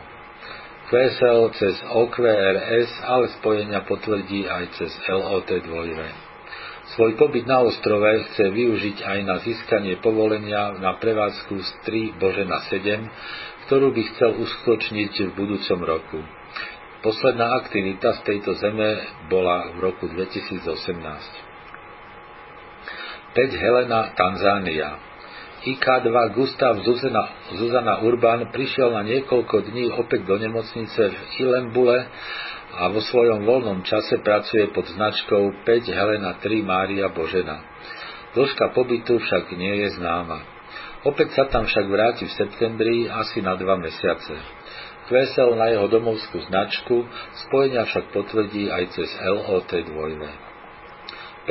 QSL 0.84 1.40
cez 1.56 1.80
OQRS, 1.80 2.90
ale 3.08 3.32
spojenia 3.40 3.82
potvrdí 3.88 4.44
aj 4.44 4.64
cez 4.76 4.92
LOT 5.08 5.48
2. 5.48 5.66
Svoj 6.94 7.16
pobyt 7.16 7.48
na 7.48 7.64
ostrove 7.64 8.04
chce 8.28 8.52
využiť 8.52 9.00
aj 9.00 9.18
na 9.24 9.40
získanie 9.40 9.96
povolenia 10.04 10.76
na 10.76 11.00
prevádzku 11.00 11.56
z 11.56 11.70
3 11.88 12.20
Božena 12.20 12.60
7, 12.68 13.00
ktorú 13.66 13.96
by 13.96 14.02
chcel 14.12 14.36
uskutočniť 14.36 15.12
v 15.24 15.30
budúcom 15.32 15.80
roku. 15.80 16.20
Posledná 17.00 17.56
aktivita 17.64 18.20
z 18.20 18.28
tejto 18.28 18.52
zeme 18.60 19.00
bola 19.32 19.72
v 19.72 19.88
roku 19.88 20.04
2018. 20.12 21.53
5 23.34 23.50
Helena, 23.58 24.14
Tanzánia. 24.14 24.94
IK2 25.66 26.38
Gustav 26.38 26.78
Zuzana, 26.86 27.50
Zuzana 27.58 27.98
Urban 28.06 28.46
prišiel 28.54 28.94
na 28.94 29.02
niekoľko 29.02 29.74
dní 29.74 29.90
opäť 29.90 30.22
do 30.22 30.38
nemocnice 30.38 31.02
v 31.10 31.20
Ilembule 31.42 31.98
a 32.78 32.94
vo 32.94 33.02
svojom 33.02 33.42
voľnom 33.42 33.82
čase 33.82 34.22
pracuje 34.22 34.70
pod 34.70 34.86
značkou 34.86 35.66
5 35.66 35.66
Helena 35.66 36.38
3 36.38 36.62
Mária 36.62 37.10
Božena. 37.10 37.58
Dĺžka 38.38 38.70
pobytu 38.70 39.18
však 39.18 39.50
nie 39.58 39.82
je 39.82 39.98
známa. 39.98 40.46
Opäť 41.02 41.34
sa 41.34 41.50
tam 41.50 41.66
však 41.66 41.90
vráti 41.90 42.30
v 42.30 42.36
septembri 42.38 43.10
asi 43.10 43.42
na 43.42 43.58
dva 43.58 43.74
mesiace. 43.74 44.34
Kvesel 45.10 45.58
na 45.58 45.74
jeho 45.74 45.90
domovskú 45.90 46.38
značku, 46.46 47.02
spojenia 47.50 47.82
však 47.82 48.14
potvrdí 48.14 48.70
aj 48.70 48.94
cez 48.94 49.10
LOT 49.26 49.74
2. 49.74 49.90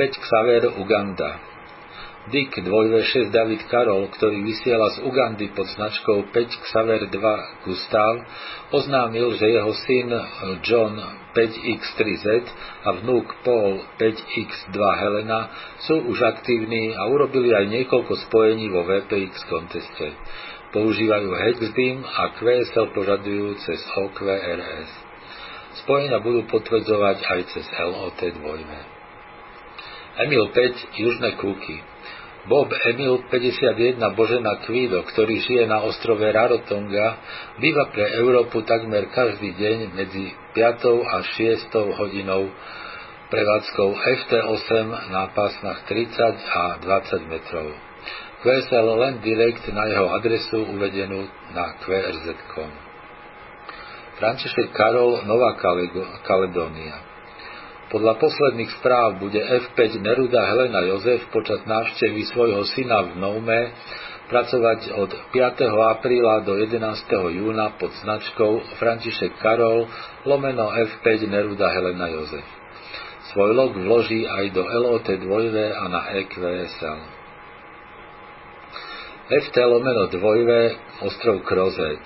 Xaver 0.00 0.80
Uganda 0.80 1.53
Dick 2.24 2.56
2V6 2.56 3.36
David 3.36 3.68
Karol, 3.68 4.08
ktorý 4.08 4.48
vysiela 4.48 4.88
z 4.96 5.04
Ugandy 5.04 5.52
pod 5.52 5.68
značkou 5.68 6.32
5 6.32 6.64
Xaver 6.64 7.12
2 7.12 7.68
Gustav, 7.68 8.16
oznámil, 8.72 9.36
že 9.36 9.52
jeho 9.52 9.68
syn 9.84 10.08
John 10.64 10.96
5X3Z 11.36 12.48
a 12.88 12.96
vnúk 12.96 13.28
Paul 13.44 13.76
5X2 14.00 14.72
Helena 14.72 15.52
sú 15.84 16.00
už 16.00 16.16
aktívni 16.24 16.96
a 16.96 17.12
urobili 17.12 17.52
aj 17.52 17.68
niekoľko 17.68 18.16
spojení 18.24 18.72
vo 18.72 18.88
VPX 18.88 19.44
konteste. 19.44 20.16
Používajú 20.72 21.28
Hexbeam 21.28 22.08
a 22.08 22.40
QSL 22.40 22.88
požadujú 22.96 23.60
cez 23.68 23.84
OQRS. 24.00 24.88
Spojenia 25.84 26.24
budú 26.24 26.48
potvrdzovať 26.48 27.20
aj 27.20 27.40
cez 27.52 27.68
LOT 27.68 28.16
2. 28.16 28.32
Emil 30.24 30.44
5 30.56 30.96
Južné 30.96 31.36
kúky 31.36 31.92
Bob 32.44 32.68
Emil 32.68 33.24
51 33.32 33.96
Božena 34.12 34.60
Kvído, 34.68 35.00
ktorý 35.08 35.40
žije 35.40 35.64
na 35.64 35.80
ostrove 35.80 36.20
Rarotonga, 36.20 37.08
býva 37.56 37.88
pre 37.88 38.04
Európu 38.20 38.60
takmer 38.68 39.08
každý 39.08 39.56
deň 39.56 39.96
medzi 39.96 40.28
5. 40.52 40.60
a 41.08 41.24
6. 41.24 41.72
hodinou 41.72 42.52
prevádzkou 43.32 43.96
FT8 43.96 44.72
na 45.08 45.32
pásmach 45.32 45.88
30 45.88 46.20
a 46.36 46.64
20 46.84 47.32
metrov. 47.32 47.72
QSL 48.44 48.88
len 48.92 49.24
direkt 49.24 49.64
na 49.72 49.88
jeho 49.88 50.12
adresu 50.12 50.68
uvedenú 50.68 51.24
na 51.56 51.80
QRZ.com. 51.80 52.70
František 54.20 54.68
Karol, 54.76 55.24
Nová 55.24 55.56
Kaledónia. 56.28 57.13
Podľa 57.92 58.16
posledných 58.16 58.80
správ 58.80 59.20
bude 59.20 59.36
F5 59.36 60.00
Neruda 60.00 60.40
Helena 60.48 60.80
Jozef 60.88 61.28
počas 61.28 61.60
návštevy 61.68 62.24
svojho 62.32 62.64
syna 62.72 63.12
v 63.12 63.20
Noume 63.20 63.60
pracovať 64.32 64.96
od 64.96 65.10
5. 65.36 65.68
apríla 65.68 66.40
do 66.48 66.56
11. 66.56 66.80
júna 67.12 67.76
pod 67.76 67.92
značkou 68.00 68.80
František 68.80 69.36
Karol 69.36 69.84
lomeno 70.24 70.72
F5 70.72 71.28
Neruda 71.28 71.68
Helena 71.76 72.08
Jozef. 72.08 72.46
Svoj 73.32 73.50
log 73.52 73.72
vloží 73.76 74.24
aj 74.24 74.44
do 74.56 74.64
LOT 74.64 75.08
2 75.20 75.76
a 75.76 75.84
na 75.92 76.00
EQSL. 76.24 77.00
FT 79.24 79.56
lomeno 79.60 80.08
2 80.08 81.04
ostrov 81.04 81.44
Krozet. 81.44 82.04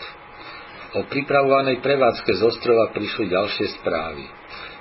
O 0.95 1.05
pripravovanej 1.07 1.83
prevádzke 1.83 2.31
z 2.35 2.43
ostrova 2.47 2.95
prišli 2.95 3.29
ďalšie 3.29 3.67
správy. 3.79 4.25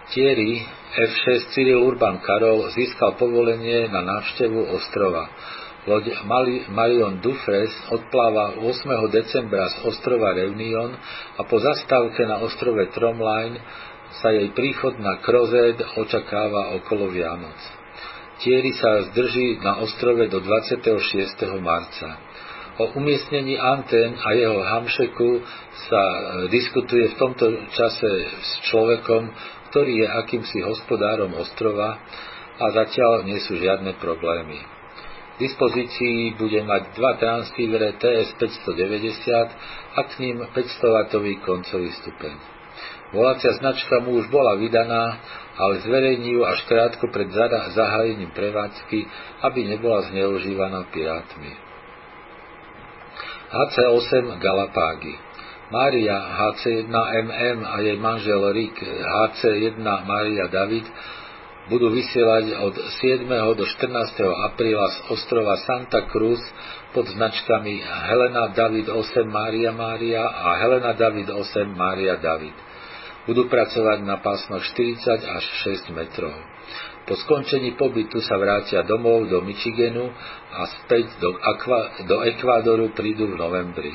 Thierry 0.08 0.64
F6 0.96 1.52
Cyril 1.52 1.84
Urban 1.84 2.24
Karol 2.24 2.72
získal 2.72 3.20
povolenie 3.20 3.92
na 3.92 4.00
návštevu 4.08 4.72
ostrova. 4.72 5.28
Loď 5.84 6.24
Marion 6.72 7.20
Dufres 7.20 7.76
odpláva 7.92 8.56
8. 8.56 8.88
decembra 9.12 9.68
z 9.68 9.84
ostrova 9.84 10.32
Reunion 10.32 10.96
a 11.36 11.42
po 11.44 11.60
zastávke 11.60 12.24
na 12.24 12.40
ostrove 12.40 12.88
Tromline 12.96 13.60
sa 14.24 14.32
jej 14.32 14.48
príchod 14.56 14.96
na 14.96 15.20
Krozed 15.20 15.84
očakáva 16.00 16.80
okolo 16.80 17.12
Vianoc. 17.12 17.60
Thierry 18.40 18.72
sa 18.80 19.12
zdrží 19.12 19.60
na 19.60 19.84
ostrove 19.84 20.24
do 20.32 20.40
26. 20.40 21.60
marca. 21.60 22.16
O 22.78 22.94
umiestnení 22.94 23.58
antén 23.58 24.14
a 24.22 24.38
jeho 24.38 24.62
hamšeku 24.62 25.30
sa 25.90 25.98
e, 25.98 26.20
diskutuje 26.54 27.10
v 27.10 27.16
tomto 27.18 27.50
čase 27.74 28.12
s 28.38 28.52
človekom, 28.70 29.34
ktorý 29.70 30.04
je 30.04 30.08
akýmsi 30.08 30.58
hospodárom 30.64 31.36
ostrova 31.36 32.00
a 32.58 32.66
zatiaľ 32.74 33.28
nie 33.28 33.38
sú 33.44 33.60
žiadne 33.60 33.96
problémy. 34.02 34.60
V 35.38 35.46
dispozícii 35.46 36.34
bude 36.34 36.66
mať 36.66 36.98
dva 36.98 37.14
transceivere 37.22 37.94
TS 38.02 38.34
590 38.42 39.94
a 39.94 40.02
k 40.02 40.12
ním 40.26 40.42
500W 40.50 41.46
koncový 41.46 41.94
stupeň. 42.02 42.34
Volacia 43.14 43.54
značka 43.62 44.02
mu 44.02 44.18
už 44.18 44.34
bola 44.34 44.58
vydaná, 44.58 45.22
ale 45.56 45.86
zverejní 45.86 46.36
ju 46.36 46.42
až 46.42 46.66
krátko 46.66 47.08
pred 47.14 47.30
zahájením 47.72 48.34
prevádzky, 48.34 49.00
aby 49.46 49.60
nebola 49.78 50.10
zneužívaná 50.10 50.90
pirátmi. 50.90 51.54
HC8 53.48 54.42
Galapágy 54.44 55.27
Mária 55.68 56.16
HC1MM 56.16 57.60
a 57.68 57.76
jej 57.84 58.00
manžel 58.00 58.40
Rick 58.56 58.80
HC1 58.88 59.84
Mária 59.84 60.48
David 60.48 60.88
budú 61.68 61.92
vysielať 61.92 62.56
od 62.64 62.76
7. 63.04 63.28
do 63.28 63.68
14. 63.68 63.92
apríla 64.48 64.88
z 64.88 64.98
ostrova 65.12 65.60
Santa 65.68 66.08
Cruz 66.08 66.40
pod 66.96 67.12
značkami 67.12 67.84
Helena 67.84 68.56
David 68.56 68.88
8 68.88 69.28
Mária 69.28 69.76
Mária 69.76 70.24
a 70.24 70.56
Helena 70.64 70.96
David 70.96 71.36
8 71.36 71.68
Mária 71.68 72.16
David. 72.16 72.56
Budú 73.28 73.52
pracovať 73.52 74.08
na 74.08 74.24
pásmach 74.24 74.64
40 74.72 75.04
až 75.20 75.44
6 75.68 75.92
metrov. 75.92 76.32
Po 77.08 77.20
skončení 77.20 77.76
pobytu 77.76 78.24
sa 78.24 78.40
vrátia 78.40 78.88
domov 78.88 79.28
do 79.28 79.44
Michiganu 79.44 80.12
a 80.52 80.64
späť 80.80 81.12
do, 81.20 81.36
Aqua, 81.36 82.08
do 82.08 82.24
Ekvádoru 82.24 82.96
prídu 82.96 83.32
v 83.32 83.36
novembri. 83.36 83.92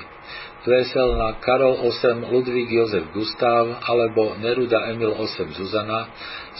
Vesel 0.62 1.18
na 1.18 1.42
Karol 1.42 1.74
8 1.90 2.30
Ludvík 2.30 2.70
Jozef 2.70 3.10
Gustav 3.10 3.82
alebo 3.82 4.38
Neruda 4.38 4.94
Emil 4.94 5.10
8 5.10 5.58
Zuzana, 5.58 6.06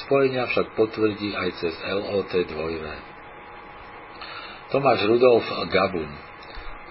spojenia 0.07 0.51
však 0.51 0.75
potvrdí 0.75 1.39
aj 1.39 1.51
cez 1.63 1.75
LOT 1.87 2.35
2. 2.35 4.75
Tomáš 4.75 5.07
Rudolf 5.07 5.47
Gabun 5.71 6.11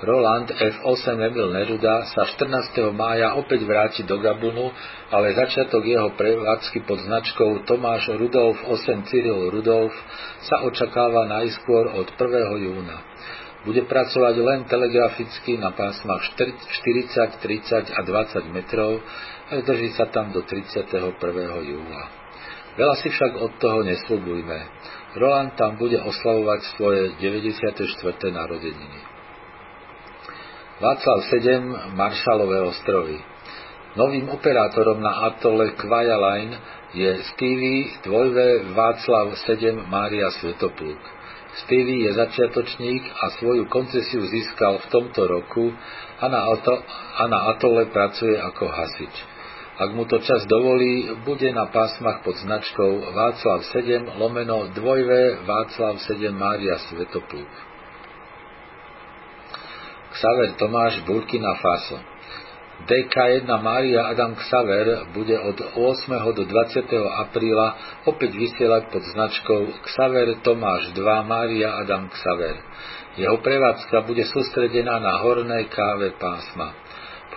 Roland 0.02 0.50
F8 0.50 1.14
Emil 1.14 1.54
Neruda 1.54 2.10
sa 2.10 2.26
14. 2.26 2.74
mája 2.90 3.38
opäť 3.38 3.62
vráti 3.70 4.02
do 4.02 4.18
Gabunu, 4.18 4.74
ale 5.14 5.38
začiatok 5.38 5.86
jeho 5.86 6.10
prevádzky 6.18 6.90
pod 6.90 7.06
značkou 7.06 7.70
Tomáš 7.70 8.10
Rudolf 8.18 8.58
8 8.66 9.06
Cyril 9.06 9.54
Rudolf 9.54 9.94
sa 10.42 10.66
očakáva 10.66 11.30
najskôr 11.30 12.02
od 12.02 12.10
1. 12.18 12.66
júna. 12.66 13.11
Bude 13.62 13.86
pracovať 13.86 14.36
len 14.42 14.60
telegraficky 14.66 15.62
na 15.62 15.70
pásmach 15.70 16.26
40, 16.34 17.38
30 17.38 17.94
a 17.94 18.00
20 18.02 18.58
metrov 18.58 19.06
a 19.54 19.62
drží 19.62 19.94
sa 19.94 20.10
tam 20.10 20.34
do 20.34 20.42
31. 20.42 20.90
júla. 21.70 22.04
Veľa 22.72 22.96
si 23.04 23.12
však 23.12 23.38
od 23.38 23.52
toho 23.62 23.86
neslubujme. 23.86 24.60
Roland 25.20 25.54
tam 25.60 25.76
bude 25.78 26.00
oslavovať 26.00 26.60
svoje 26.74 27.02
94. 27.20 27.86
narodeniny. 28.32 29.00
Václav 30.82 31.18
7 31.30 31.94
Maršalové 31.94 32.66
ostrovy 32.66 33.22
Novým 33.92 34.32
operátorom 34.32 35.04
na 35.04 35.28
atole 35.28 35.76
Kvaja 35.76 36.16
Line 36.16 36.56
je 36.96 37.12
Stevie 37.36 37.92
2V 38.00 38.72
Václav 38.72 39.36
7 39.44 39.84
Mária 39.92 40.32
Svetopluk. 40.40 41.21
Stevie 41.52 42.08
je 42.08 42.12
začiatočník 42.16 43.04
a 43.12 43.36
svoju 43.36 43.68
koncesiu 43.68 44.24
získal 44.24 44.80
v 44.80 44.86
tomto 44.88 45.28
roku 45.28 45.68
a 46.20 46.26
na, 46.32 46.48
ato, 46.48 46.80
a 47.18 47.24
na 47.28 47.40
atole 47.52 47.92
pracuje 47.92 48.40
ako 48.40 48.72
hasič. 48.72 49.16
Ak 49.82 49.92
mu 49.92 50.08
to 50.08 50.22
čas 50.24 50.48
dovolí, 50.48 51.12
bude 51.28 51.50
na 51.52 51.68
pásmach 51.68 52.24
pod 52.24 52.40
značkou 52.40 53.12
Václav 53.12 53.66
7 53.68 54.16
lomeno 54.16 54.72
2V 54.72 55.44
Václav 55.44 56.00
7 56.06 56.32
Mária 56.32 56.80
Svetopluk. 56.88 57.52
Xaver 60.12 60.56
Tomáš 60.60 61.02
Burkina 61.04 61.56
Faso 61.60 62.00
DK1 62.82 63.46
Mária 63.62 64.10
Adam 64.10 64.34
Xaver 64.34 65.14
bude 65.14 65.38
od 65.38 65.58
8. 65.78 66.34
do 66.34 66.44
20. 66.50 66.90
apríla 67.22 67.68
opäť 68.10 68.34
vysielať 68.34 68.90
pod 68.90 69.04
značkou 69.06 69.62
Xaver 69.86 70.42
Tomáš 70.42 70.90
2 70.98 71.04
Mária 71.30 71.78
Adam 71.78 72.10
Xaver. 72.10 72.58
Jeho 73.22 73.38
prevádzka 73.44 74.02
bude 74.08 74.26
sústredená 74.26 74.98
na 74.98 75.20
horné 75.22 75.70
káve 75.70 76.16
pásma. 76.18 76.74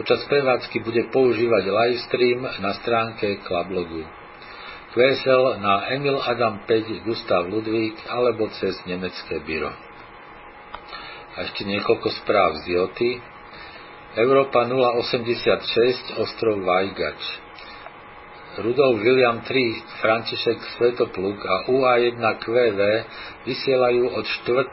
Počas 0.00 0.24
prevádzky 0.32 0.80
bude 0.80 1.02
používať 1.12 1.68
livestream 1.68 2.40
na 2.64 2.72
stránke 2.80 3.44
Klablogu. 3.44 4.06
QSL 4.94 5.58
na 5.58 5.90
Emil 5.90 6.22
Adam 6.22 6.62
5 6.64 7.04
Gustav 7.04 7.50
Ludvík 7.50 7.98
alebo 8.06 8.48
cez 8.54 8.78
nemecké 8.86 9.42
byro. 9.42 9.74
A 11.34 11.50
ešte 11.50 11.66
niekoľko 11.66 12.08
správ 12.22 12.62
z 12.62 12.78
Joty. 12.78 13.33
Európa 14.14 14.62
086, 14.70 16.22
ostrov 16.22 16.62
Vajgač. 16.62 17.18
Rudolf 18.62 19.02
William 19.02 19.42
III, 19.42 19.82
František 19.98 20.78
Svetopluk 20.78 21.42
a 21.42 21.66
UA1QV 21.66 22.78
vysielajú 23.42 24.14
od 24.14 24.22
4. 24.46 24.70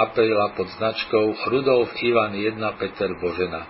apríla 0.00 0.56
pod 0.56 0.72
značkou 0.72 1.36
Rudolf 1.52 1.92
Ivan 2.00 2.32
1 2.32 2.56
Peter 2.80 3.12
Božena. 3.20 3.68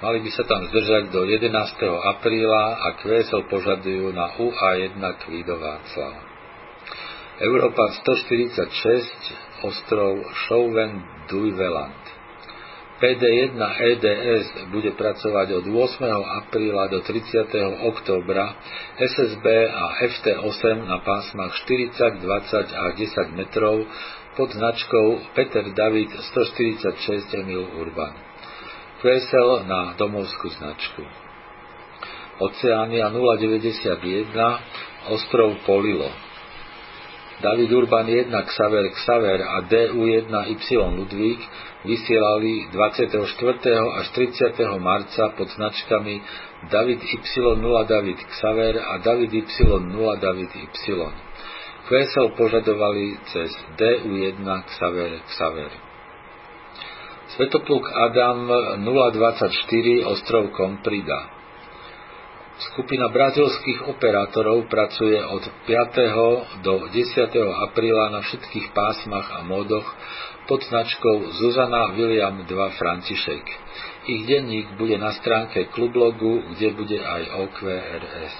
Mali 0.00 0.24
by 0.24 0.30
sa 0.32 0.48
tam 0.48 0.72
zdržať 0.72 1.12
do 1.12 1.28
11. 1.28 1.52
apríla 1.84 2.80
a 2.80 2.96
QSL 3.04 3.44
požadujú 3.52 4.08
na 4.16 4.32
UA1 4.40 5.04
Kvídováclav. 5.20 6.14
Európa 7.44 7.92
146, 8.00 9.68
ostrov 9.68 10.24
Šouven 10.48 11.04
Dujveland. 11.28 12.03
PD1 13.04 13.60
EDS 13.60 14.72
bude 14.72 14.96
pracovať 14.96 15.60
od 15.60 15.64
8. 15.68 16.08
apríla 16.40 16.88
do 16.88 17.04
30. 17.04 17.52
októbra, 17.84 18.56
SSB 18.96 19.44
a 19.68 19.84
FT8 20.08 20.88
na 20.88 21.04
pásmach 21.04 21.52
40, 21.68 22.24
20 22.24 22.64
a 22.72 22.84
10 22.96 23.36
metrov 23.36 23.84
pod 24.40 24.56
značkou 24.56 25.36
Peter 25.36 25.68
David 25.76 26.16
146 26.16 27.44
Emil 27.44 27.68
Urban. 27.76 28.16
QSL 29.04 29.68
na 29.68 29.92
domovskú 30.00 30.48
značku. 30.56 31.04
Oceánia 32.40 33.12
091 33.12 35.12
ostrov 35.12 35.60
Polilo. 35.68 36.08
David 37.42 37.72
Urban 37.72 38.06
1 38.06 38.30
Xaver 38.30 38.86
Xaver 38.94 39.40
a 39.42 39.60
DU1 39.66 40.30
Y 40.46 40.76
Ludvík 40.96 41.40
vysielali 41.84 42.70
24. 42.72 43.98
až 43.98 44.06
30. 44.08 44.78
marca 44.78 45.28
pod 45.36 45.48
značkami 45.50 46.22
David 46.70 47.00
Y0 47.02 47.86
David 47.86 48.18
Xaver 48.38 48.74
a 48.78 48.98
David 48.98 49.32
Y0 49.34 50.18
David 50.20 50.50
Y. 50.54 50.68
QSL 51.84 52.28
požadovali 52.38 53.18
cez 53.28 53.50
DU1 53.76 54.46
Xaver 54.78 55.10
Xaver. 55.26 55.70
Svetopluk 57.34 57.84
Adam 57.92 58.48
024 58.78 60.06
ostrov 60.06 60.54
Komprida. 60.54 61.33
Skupina 62.54 63.10
brazilských 63.10 63.90
operátorov 63.90 64.70
pracuje 64.70 65.18
od 65.18 65.42
5. 65.66 66.62
do 66.62 66.86
10. 66.86 66.94
apríla 67.66 68.14
na 68.14 68.22
všetkých 68.22 68.70
pásmach 68.70 69.26
a 69.34 69.42
módoch 69.42 69.82
pod 70.46 70.62
značkou 70.62 71.34
Zuzana 71.34 71.98
William 71.98 72.46
2 72.46 72.78
František. 72.78 73.44
Ich 74.06 74.22
denník 74.30 74.78
bude 74.78 74.94
na 75.02 75.18
stránke 75.18 75.66
klublogu, 75.74 76.54
kde 76.54 76.78
bude 76.78 76.98
aj 77.02 77.22
OQRS. 77.42 78.36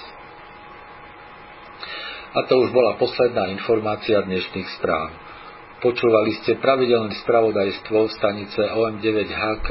A 2.39 2.41
to 2.47 2.55
už 2.63 2.71
bola 2.71 2.95
posledná 2.95 3.51
informácia 3.51 4.23
dnešných 4.23 4.79
správ. 4.79 5.11
Počúvali 5.83 6.39
ste 6.39 6.63
pravidelné 6.63 7.19
spravodajstvo 7.19 8.07
stanice 8.15 8.63
OM9HQ, 8.63 9.69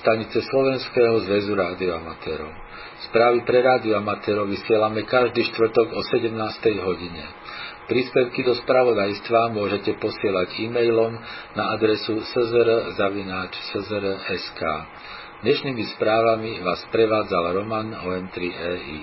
stanice 0.00 0.40
Slovenského 0.48 1.28
zväzu 1.28 1.52
rádioamatérov. 1.52 2.65
Správy 3.10 3.44
pre 3.46 3.62
rádioamatérov 3.62 4.50
vysielame 4.50 5.04
každý 5.04 5.46
štvrtok 5.52 5.94
o 5.94 6.00
17. 6.00 6.32
hodine. 6.82 7.24
Príspevky 7.86 8.42
do 8.42 8.58
spravodajstva 8.58 9.54
môžete 9.54 9.94
posielať 10.02 10.58
e-mailom 10.58 11.14
na 11.54 11.70
adresu 11.70 12.18
szr.sk. 12.18 13.30
Dnešnými 15.46 15.84
správami 15.94 16.66
vás 16.66 16.82
prevádzal 16.90 17.54
Roman 17.54 17.94
OM3EI. 17.94 19.00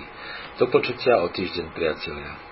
Do 0.60 0.68
počutia 0.68 1.24
o 1.24 1.32
týždeň, 1.32 1.72
priatelia. 1.72 2.43